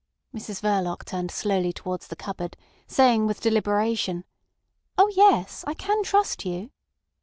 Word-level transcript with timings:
Mrs 0.33 0.63
Verloc 0.63 1.05
turned 1.05 1.29
slowly 1.29 1.71
towards 1.71 2.07
the 2.07 2.15
cupboard, 2.15 2.57
saying 2.87 3.27
with 3.27 3.39
deliberation: 3.39 4.23
"Oh 4.97 5.09
yes. 5.15 5.63
I 5.67 5.75
can 5.75 6.01
trust 6.01 6.43
you." 6.43 6.71